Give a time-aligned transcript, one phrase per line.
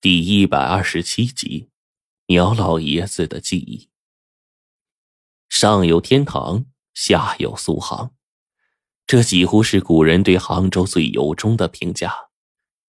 [0.00, 1.70] 第一百二十七集，
[2.26, 3.88] 苗老爷子的记忆。
[5.48, 8.12] 上有天堂，下有苏杭，
[9.08, 12.14] 这几乎是古人对杭州最由衷的评价。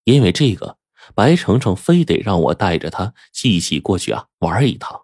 [0.04, 0.78] 因为这个，
[1.12, 5.02] 白程程非得让我带着他一起过去啊玩一趟。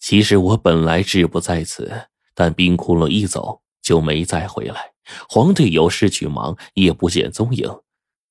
[0.00, 4.94] 其实我本来志不在此，但冰窟窿一走就没再回来。
[5.28, 7.68] 黄队有事去忙，也不见踪影。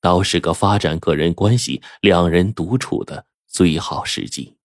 [0.04, 4.58] 倒是个发展个人关系、两人独处的最好时机。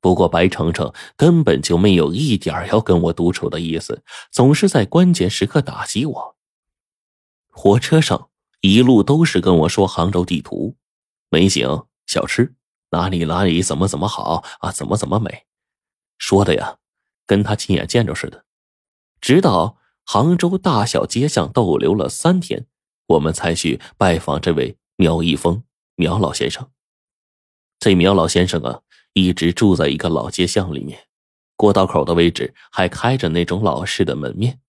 [0.00, 6.36] 不过白程程根本就没有一点要跟我独处的意思，总是在关键时刻打击我。
[7.50, 8.30] 火车上
[8.62, 10.76] 一路都是跟我说杭州地图、
[11.28, 12.54] 美景、小吃，
[12.92, 15.44] 哪里哪里怎么怎么好啊，怎么怎么美，
[16.16, 16.78] 说的呀，
[17.26, 18.46] 跟他亲眼见着似的。
[19.20, 22.66] 直到杭州大小街巷逗留了三天。
[23.08, 25.62] 我们才去拜访这位苗一峰
[25.96, 26.70] 苗老先生。
[27.78, 28.80] 这苗老先生啊，
[29.12, 31.06] 一直住在一个老街巷里面，
[31.56, 34.60] 过道口的位置还开着那种老式的门面。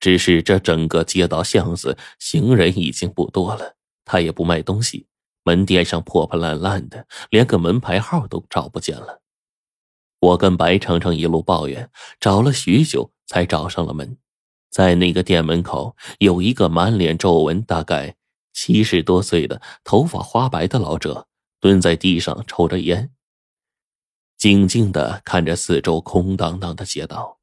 [0.00, 5.06] 只是这整个街道巷子，行人已经不多了，他也不卖东西，
[5.44, 9.20] 门店上破破烂烂的，连个门牌号都找不见了。
[10.18, 14.16] 我跟白程程一路抱怨，找了许久才找上了门。
[14.70, 18.16] 在那个店门口，有一个满脸皱纹、大概
[18.52, 21.26] 七十多岁的、头发花白的老者，
[21.60, 23.10] 蹲在地上抽着烟，
[24.38, 27.38] 静静的看着四周空荡荡的街道。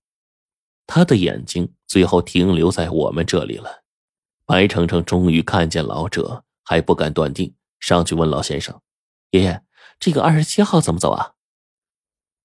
[0.87, 3.83] 他的眼睛最后停留在我们这里了。
[4.45, 8.79] 白程程终于看见老者，还不敢断定，上去问老先生
[9.31, 9.61] ：“爷爷，
[9.99, 11.33] 这个二十七号怎么走啊？”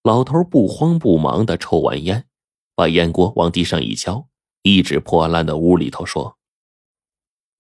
[0.03, 2.27] 老头不慌不忙的抽完烟，
[2.75, 4.29] 把烟锅往地上一敲。
[4.63, 6.39] 一直破烂的屋里头说：“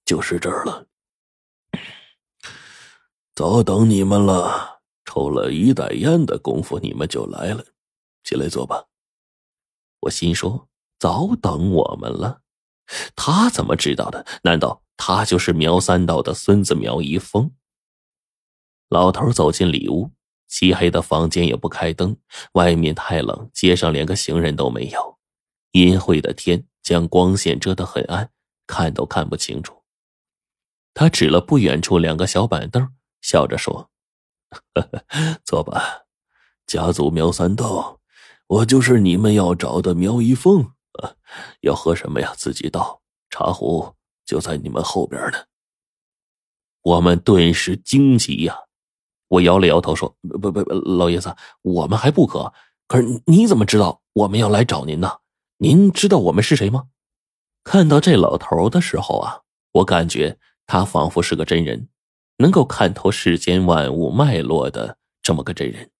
[0.07, 0.87] 就是这儿了，
[3.35, 4.81] 早等你们了。
[5.05, 7.67] 抽了一袋烟的功夫，你们就来了。
[8.23, 8.87] 进来坐吧。”
[10.01, 12.41] 我心说：“早等我们了？
[13.15, 14.25] 他怎么知道的？
[14.45, 17.53] 难道他就是苗三道的孙子苗一峰？”
[18.89, 20.11] 老头走进里屋，
[20.49, 22.17] 漆黑的房间也不开灯，
[22.53, 25.19] 外面太冷，街上连个行人都没有，
[25.73, 26.67] 阴晦的天。
[26.83, 28.31] 将光线遮得很暗，
[28.67, 29.83] 看都看不清楚。
[30.95, 33.91] 他指了不远处两个小板凳，笑着说
[35.45, 36.03] ：“坐吧，
[36.67, 38.01] 家族苗三道，
[38.47, 40.73] 我就是你们要找的苗一凤。
[41.61, 42.35] 要喝什么呀？
[42.37, 43.01] 自己倒，
[43.31, 43.95] 茶壶
[44.27, 45.39] 就在你们后边呢。”
[46.83, 48.55] 我们顿时惊奇呀！
[49.29, 52.53] 我摇了摇头说：“不不不，老爷子，我们还不渴。
[52.87, 55.11] 可是你怎么知道我们要来找您呢？”
[55.63, 56.87] 您知道我们是谁吗？
[57.63, 59.43] 看到这老头的时候啊，
[59.75, 60.37] 我感觉
[60.67, 61.89] 他仿佛是个真人，
[62.39, 65.93] 能够看透世间万物脉络的这么个真人。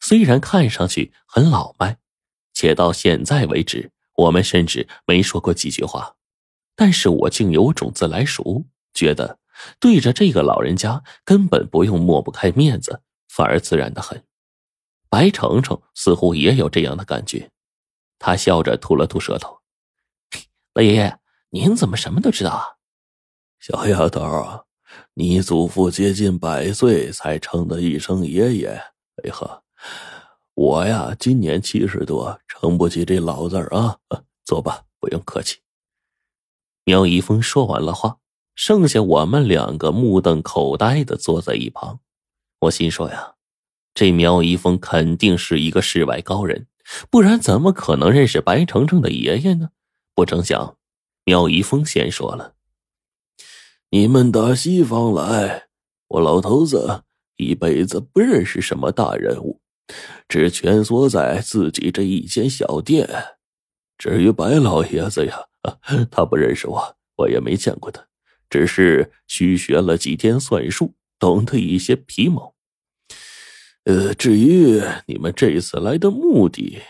[0.00, 1.98] 虽然看上去很老迈，
[2.54, 6.14] 且到现在为止我们甚至没说过几句话，
[6.76, 9.40] 但是我竟有种自来熟，觉得
[9.80, 14.22] 对着这个老人家根本不用抹不开面子，反而自然的很。
[15.10, 17.50] 白程程似乎也有这样的感觉。
[18.24, 19.58] 他笑着吐了吐舌头，
[20.74, 21.18] 老爷爷，
[21.50, 22.78] 您怎么什么都知道啊？
[23.58, 24.64] 小丫头，
[25.14, 28.68] 你祖父接近百岁才称的一声爷爷。
[29.24, 29.64] 哎呵，
[30.54, 33.98] 我呀，今年七十多，称不起这老字儿啊。
[34.46, 35.58] 坐吧，不用客气。
[36.84, 38.18] 苗一峰说完了话，
[38.54, 41.98] 剩下我们两个目瞪口呆的坐在一旁。
[42.60, 43.34] 我心说呀，
[43.92, 46.68] 这苗一峰肯定是一个世外高人。
[47.10, 49.70] 不然怎么可能认识白程程的爷爷呢？
[50.14, 50.76] 不成想，
[51.24, 52.54] 苗一峰先说了
[53.90, 55.68] ：“你们打西方来，
[56.08, 57.04] 我老头子
[57.36, 59.60] 一辈子不认识什么大人物，
[60.28, 63.08] 只蜷缩在自己这一间小店。
[63.96, 65.46] 至于白老爷子呀，
[66.10, 68.06] 他不认识我，我也没见过他，
[68.50, 72.54] 只是虚学了几天算术，懂得一些皮毛。”
[73.84, 76.80] 呃，至于你们这一次来的目的，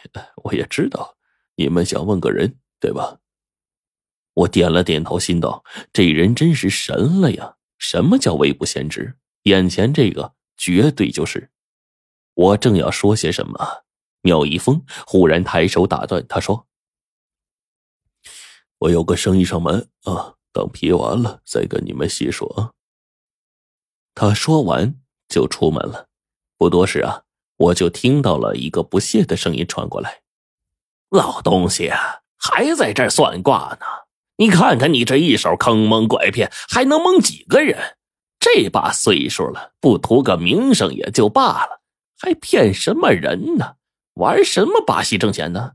[0.45, 1.17] 我也知道，
[1.57, 3.19] 你们想问个人，对吧？
[4.35, 7.57] 我点了点头，心道：这人真是神了呀！
[7.79, 9.17] 什么叫未卜先知？
[9.45, 11.51] 眼前这个绝对就是。
[12.35, 13.85] 我正要说些什么，
[14.21, 16.67] 妙一峰忽然抬手打断，他说
[18.79, 22.75] ：“我有个生意上门啊，等批完了再跟你们细说。”
[24.15, 26.09] 他说完就出门了。
[26.63, 27.23] 不多时啊，
[27.57, 30.21] 我就听到了一个不屑的声音传过来
[31.11, 33.87] ：“老东西啊，还在这儿算卦呢？
[34.37, 37.97] 你看看你这一手坑蒙拐骗，还能蒙几个人？
[38.39, 41.81] 这把岁数了，不图个名声也就罢了，
[42.17, 43.75] 还骗什么人呢？
[44.15, 45.73] 玩什么把戏挣钱呢？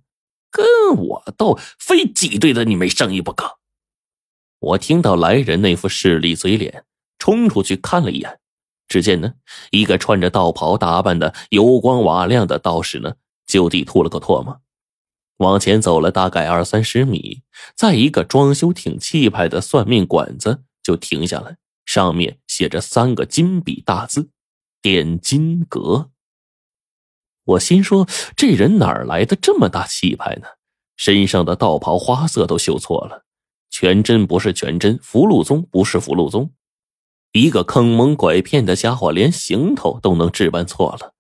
[0.50, 3.58] 跟我斗，非挤兑的你没生意不可。
[4.60, 6.86] 我听到来人那副势利嘴脸，
[7.20, 8.40] 冲出去看了一眼，
[8.88, 9.34] 只见呢，
[9.72, 14.62] 一个穿着道袍打扮的油光瓦亮的道士呢，就地吐了个唾沫，
[15.38, 17.42] 往前走了大概二三十米，
[17.76, 24.30] 在一个装修挺气派的算命馆子就停下来，上面写着三个金笔大字
[24.82, 26.12] ：“点金阁。”
[27.44, 30.48] 我心说，这人哪儿来的这么大气派呢？
[30.96, 33.26] 身上的道袍花色都绣错了。
[33.70, 36.52] 全真不是全真，福禄宗不是福禄宗，
[37.32, 41.14] 一个坑蒙拐骗的家伙，连行头都能置办错了，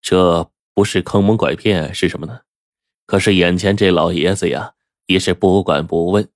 [0.00, 2.40] 这不是坑蒙拐骗是什么呢？
[3.06, 4.74] 可是眼前这老爷子呀，
[5.06, 6.28] 也是不管不问，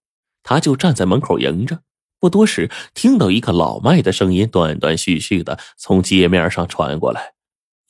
[0.43, 1.82] 他就站在门口迎着。
[2.19, 7.34] 不多时，听到一个老迈的声音，断断续续的从街面上传过来：“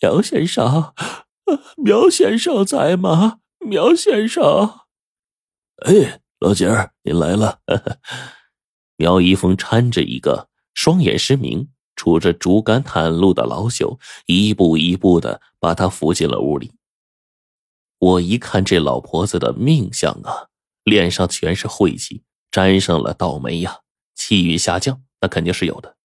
[0.00, 0.92] 苗先生，
[1.76, 3.38] 苗先生在吗？
[3.60, 4.80] 苗先生，
[5.86, 7.60] 哎。”老姐儿，您来了。
[8.98, 16.72] 苗一峰搀着一个双眼失明、拄着竹竿探路的老朽，一步一步的把他扶进了屋里。
[17.98, 20.48] 我一看这老婆子的命相啊，
[20.82, 23.80] 脸上全是晦气，沾上了倒霉呀，
[24.14, 25.96] 气运下降，那肯定是有的。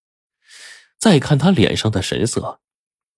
[0.97, 2.61] 再看她脸上的神色，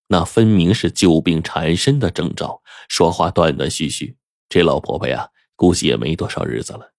[0.07, 4.18] 那分明是旧病缠身的征兆，说话断断续续。
[4.50, 6.94] 这老婆婆呀，估计也没多少日子了。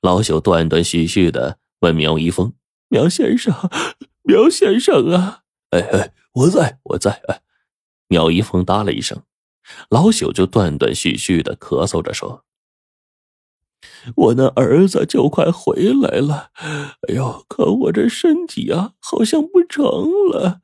[0.00, 2.52] 老朽断断续续的问苗一峰
[2.88, 3.54] ：“苗先生，
[4.22, 5.40] 苗先生啊，
[5.70, 7.40] 哎哎，我在，我在。”哎，
[8.08, 9.22] 苗一峰答了一声，
[9.90, 12.44] 老朽就断断续续的咳嗽着说
[14.16, 16.50] ：“我那儿子就快回来了，
[17.08, 19.82] 哎呦，可我这身体啊，好像不成
[20.30, 20.60] 了。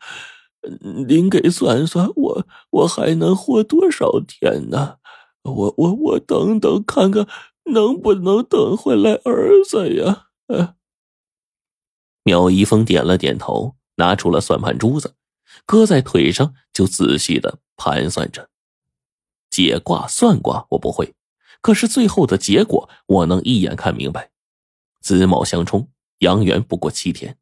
[1.09, 4.97] 您给算算，我我还能活多少天呢？
[5.43, 7.29] 我我我等等看看。”
[7.73, 10.26] 能不能等回来儿子呀？
[12.25, 15.15] 苗一峰点了点头，拿出了算盘珠子，
[15.65, 18.50] 搁在腿上，就仔细的盘算着。
[19.50, 21.15] 解卦算卦我不会，
[21.61, 24.31] 可是最后的结果我能一眼看明白。
[25.00, 25.88] 子卯相冲，
[26.19, 27.38] 阳元不过七天。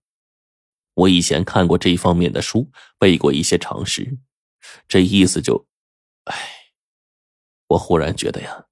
[0.95, 4.19] 我以前看过这方面的书，背过一些常识，
[4.87, 5.67] 这意思就……
[6.25, 6.35] 哎，
[7.69, 8.67] 我忽然觉得呀。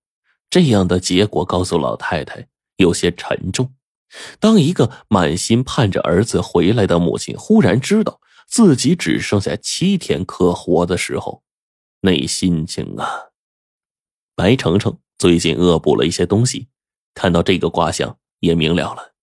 [0.51, 3.73] 这样的结果告诉老太太有些沉重。
[4.39, 11.43] 当一个满心盼着儿子回来的母亲忽然知道自己只剩下七天可活的时候，
[12.01, 13.31] 那心情啊！
[14.35, 16.69] 白程程最近恶补了一些东西，
[17.15, 19.15] 看到这个卦象也明了了。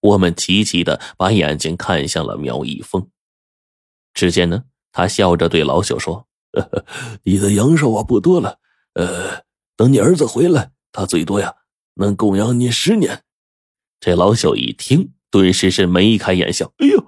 [0.00, 3.08] 我们齐齐的把眼睛看向了苗一峰。
[4.14, 6.84] 只见呢，他笑着对老朽说：“呵呵
[7.22, 8.58] 你的阳寿啊不多了，
[8.94, 9.44] 呃。”
[9.74, 11.54] 等你儿子回来，他最多呀
[11.94, 13.24] 能供养你十年。
[14.02, 16.72] 这老朽一听，顿时是眉开眼笑。
[16.78, 17.00] 哎呦，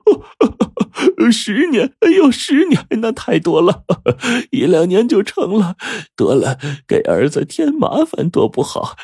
[1.32, 1.92] 十年！
[1.98, 3.82] 哎呦，十年那太多了，
[4.52, 5.74] 一两年就成了。
[6.14, 6.56] 得了，
[6.86, 8.94] 给儿子添麻烦多不好。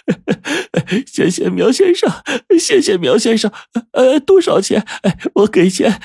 [1.05, 2.09] 谢谢苗先生，
[2.57, 3.51] 谢谢苗先生。
[3.91, 4.87] 呃，多少钱？
[5.03, 6.01] 哎，我给钱。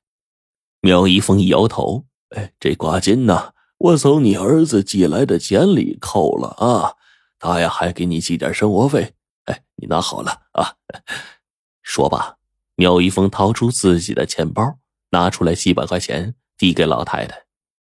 [0.82, 2.04] 苗一峰一摇头，
[2.36, 3.52] 哎，这挂金呢？
[3.78, 6.92] 我从你儿子寄来的钱里扣了啊，
[7.38, 9.12] 他呀还给你寄点生活费，
[9.76, 10.74] 你拿好了啊。
[11.82, 12.36] 说罢，
[12.74, 14.78] 苗一峰掏出自己的钱包，
[15.10, 17.44] 拿出来几百块钱递给老太太，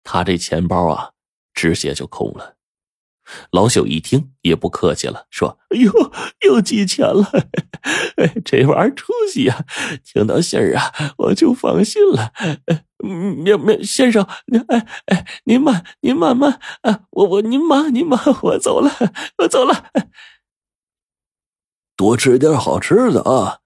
[0.03, 1.11] 他这钱包啊，
[1.53, 2.55] 直接就空了。
[3.51, 5.91] 老朽一听也不客气了，说：“哎呦，
[6.47, 7.29] 又寄钱了，
[8.43, 9.65] 这玩意儿出息呀！
[10.03, 12.33] 听到信儿啊，我就放心了。”
[13.43, 17.01] 苗苗先生，您哎哎，您慢，您慢慢啊！
[17.11, 18.91] 我我您慢，您慢，我走了，
[19.37, 19.91] 我走了。
[21.99, 23.59] 多吃点好吃的啊！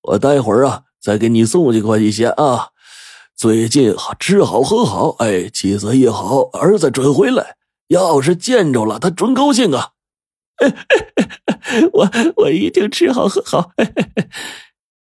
[0.00, 2.70] 我待会儿啊再给你送几块钱啊。
[3.36, 7.58] 最近吃好喝好，哎，气色一好，儿子准回来。
[7.88, 9.90] 要是见着了，他准高兴啊！
[11.92, 13.72] 我我一定吃好喝好。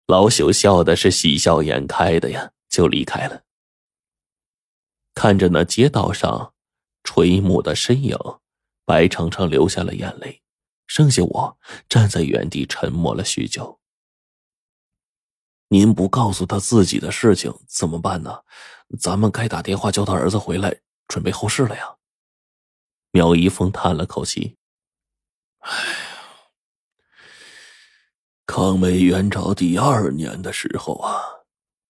[0.05, 3.43] 老朽笑的是喜笑颜开的呀，就离开了。
[5.13, 6.51] 看着那街道上
[7.05, 8.17] 垂暮的身影，
[8.83, 10.41] 白程程流下了眼泪，
[10.87, 13.79] 剩下我站在原地沉默了许久。
[15.67, 18.43] 您不告诉他自己的事情怎么办呢？
[18.99, 21.97] 咱们该打电话叫他儿子回来准备后事了呀。
[23.11, 24.57] 苗一峰叹了口气
[25.59, 25.89] ：“哎呀，
[28.45, 31.21] 康美援朝第二年的时候啊。”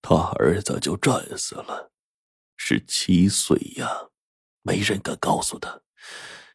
[0.02, 1.92] 他儿子就战死了，
[2.56, 4.08] 十七岁呀，
[4.62, 5.82] 没人敢告诉他，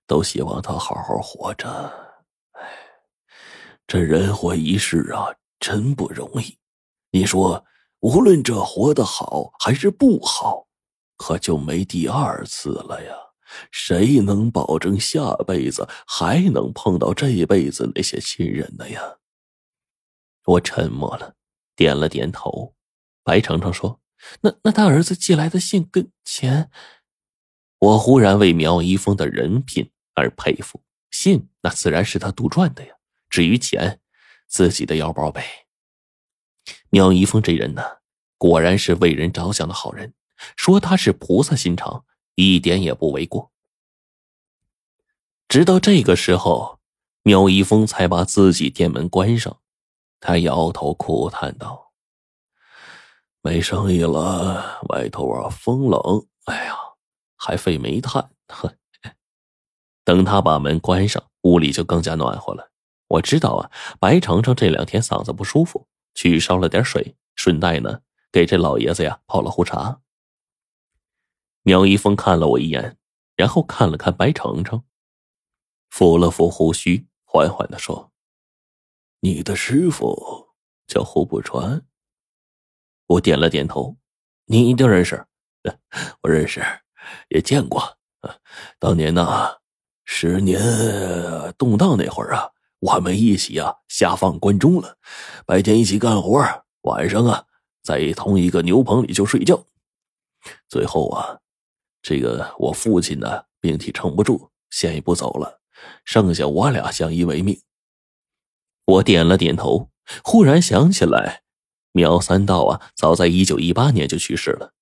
[0.06, 2.11] 都希望他好好活着。
[3.92, 5.26] 这人活一世啊，
[5.60, 6.56] 真不容易。
[7.10, 7.62] 你说，
[8.00, 10.66] 无论这活得好还是不好，
[11.18, 13.12] 可就没第二次了呀。
[13.70, 19.18] 谁能保证下辈子还能碰到这辈子那些亲人的呀？
[20.46, 21.34] 我沉默了，
[21.76, 22.74] 点了点头。
[23.22, 24.00] 白程程说
[24.40, 26.70] ：“那那他儿子寄来的信跟钱……”
[27.78, 30.80] 我忽然为苗一峰的人品而佩服。
[31.10, 32.94] 信那自然是他杜撰的呀。
[33.32, 33.98] 至于钱，
[34.46, 35.42] 自己的腰包呗。
[36.90, 37.82] 苗一峰这人呢，
[38.36, 40.12] 果然是为人着想的好人。
[40.56, 42.04] 说他是菩萨心肠。
[42.34, 43.52] 一点也不为过。
[45.48, 46.80] 直到这个时候，
[47.22, 49.60] 苗一峰才把自己店门关上。
[50.18, 51.92] 他摇头苦叹道
[53.42, 56.74] ：“没生意了，外头啊风冷，哎呀，
[57.36, 58.74] 还费煤炭。”哼，
[60.02, 62.71] 等他把门关上，屋里就更加暖和了。
[63.12, 68.00] 我知道啊，白程程这两天嗓子不舒服，去烧了点水，顺带呢
[68.30, 70.00] 给这老爷子呀泡了壶茶。
[71.62, 72.96] 苗一峰看了我一眼，
[73.36, 74.82] 然后看了看白程程，
[75.90, 78.12] 抚了抚胡须，缓缓的说
[79.20, 80.48] ：“你的师傅
[80.86, 81.84] 叫胡不传。”
[83.06, 83.98] 我点了点头
[84.46, 85.26] ：“你一定认识？
[86.22, 86.64] 我认识，
[87.28, 87.98] 也见过。
[88.78, 89.58] 当年呐，
[90.06, 90.58] 十年
[91.58, 92.48] 动荡那会儿啊，
[92.82, 94.98] 我们一起啊下放关中了，
[95.46, 96.42] 白天一起干活，
[96.82, 97.44] 晚上啊
[97.82, 99.64] 在同一个牛棚里就睡觉。
[100.68, 101.38] 最后啊。”
[102.02, 105.60] 这个我父亲呢，病体撑不住，先一步走了，
[106.04, 107.62] 剩下我俩相依为命。
[108.84, 109.88] 我点了点头，
[110.24, 111.42] 忽然想起来，
[111.92, 114.72] 苗三道啊，早在一九一八年就去世了。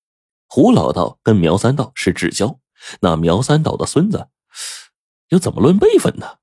[0.49, 2.59] 胡老道跟苗三道是至交，
[3.03, 4.29] 那苗三道的孙子
[5.29, 6.39] 又怎么论辈分呢？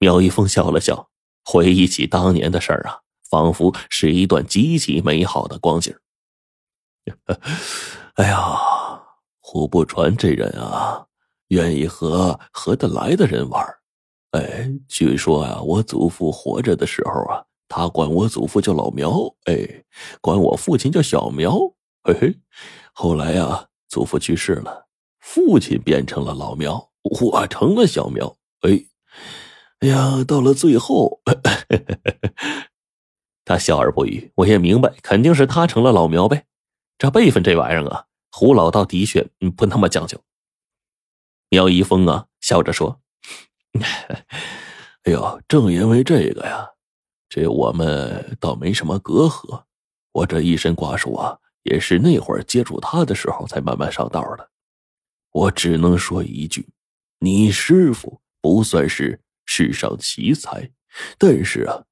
[0.00, 1.10] 苗一峰笑了笑，
[1.44, 5.94] 回忆起当年的事儿啊，仿佛是一段极其美好的光景。
[8.16, 8.58] 哎呀！
[9.42, 11.04] 胡不传这人啊，
[11.48, 13.62] 愿意和合得来的人玩
[14.30, 19.84] 哎，据说啊，我祖父活着的时候啊，他管我祖父叫老苗，哎，
[20.20, 21.58] 管我父亲叫小苗。
[22.04, 22.38] 嘿嘿，
[22.94, 24.86] 后来呀，祖父去世了，
[25.18, 28.34] 父亲变成了老苗，我成了小苗。
[28.60, 28.86] 哎，
[29.80, 31.22] 哎呀，到了最后，
[33.44, 34.30] 他笑而不语。
[34.34, 36.44] 我也明白，肯定是他成了老苗呗。
[36.98, 38.04] 这辈分这玩意儿啊。
[38.32, 40.22] 胡老道的确不那么讲究。
[41.48, 43.00] 苗一峰啊，笑着说
[45.02, 46.68] ：“哎呦，正因为这个呀，
[47.28, 49.64] 这我们倒没什么隔阂。
[50.12, 54.50] 我这一身挂术啊，也是那会儿接触他的时候才慢慢上道的。
[55.32, 56.68] 我只能说一句：
[57.18, 59.20] 你师傅不算是
[59.52, 60.70] 世上奇才，
[61.18, 61.82] 但是啊，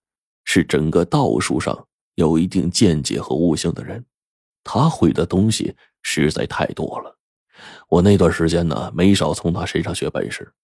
[0.44, 4.06] 是整个道术上有一定见解和悟性的人。
[4.62, 7.18] 他会的东西。”实在太多了，
[7.88, 10.54] 我那段时间呢，没少从他身上学本事。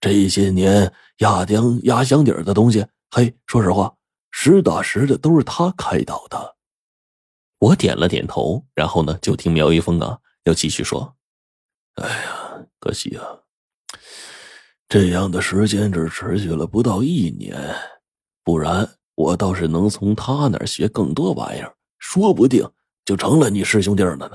[0.00, 3.94] 这些年压箱压箱底的东西，嘿，说实话，
[4.32, 6.56] 实打实的都是他开导的。
[7.60, 11.16] 我点了点头，然后呢，就听苗一峰啊，要继续说
[11.94, 13.24] ：“哎呀，可惜啊，
[14.90, 17.56] 这样的时间只持续了不到一年，
[18.42, 22.68] 不然我倒是能从他那儿学更多玩意儿，说不定
[23.04, 24.28] 就成了你师兄弟了呢。”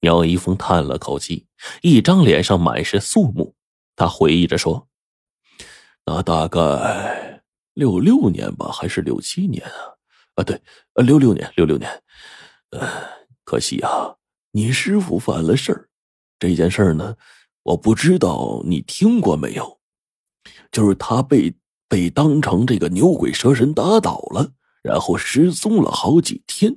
[0.00, 1.46] 苗一峰叹了口气，
[1.82, 3.54] 一张脸上满是肃穆。
[3.94, 4.88] 他回忆着说
[6.06, 7.42] ：“那大概
[7.74, 9.76] 六六年吧，还是六七年啊？
[10.36, 10.58] 啊，对，
[10.94, 12.02] 六六年，六六年。
[12.70, 12.88] 呃，
[13.44, 14.16] 可惜啊，
[14.52, 15.90] 你师傅犯了事儿。
[16.38, 17.14] 这件事儿呢，
[17.64, 19.78] 我不知道你听过没有？
[20.70, 21.52] 就是他被
[21.88, 24.52] 被当成这个牛鬼蛇神打倒了，
[24.82, 26.76] 然后失踪了好几天。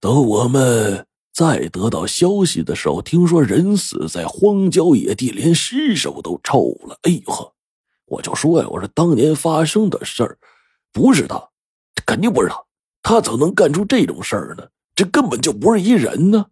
[0.00, 6.98] 等我们……”再得到消息的时候，听说人死在荒郊野地，连尸首都臭了。
[7.04, 7.54] 哎呦呵，
[8.04, 10.36] 我就说呀，我说当年发生的事儿，
[10.92, 11.48] 不是他，
[12.04, 12.62] 肯定不是他，
[13.02, 14.68] 他怎么能干出这种事儿呢？
[14.94, 16.44] 这根本就不是一人呢，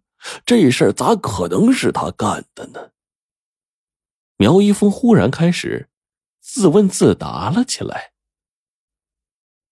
[0.47, 2.79] 这事儿咋可能是他干的呢？
[4.41, 5.87] 苗一峰忽然开始
[6.39, 8.10] 自问自答了起来。